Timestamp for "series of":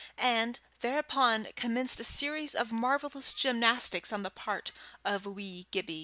2.03-2.71